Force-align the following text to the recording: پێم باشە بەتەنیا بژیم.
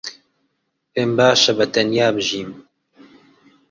پێم 0.93 1.11
باشە 1.17 1.51
بەتەنیا 1.57 2.07
بژیم. 2.15 2.51